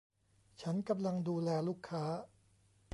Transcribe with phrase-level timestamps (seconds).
[0.61, 2.03] ฉันกำลังดูแลลูกค้า